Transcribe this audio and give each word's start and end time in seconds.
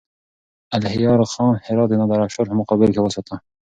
الهيار 0.75 1.19
خان 1.33 1.53
هرات 1.65 1.87
د 1.89 1.93
نادرافشار 2.01 2.45
په 2.49 2.55
مقابل 2.61 2.89
کې 2.93 3.01
وساته. 3.01 3.35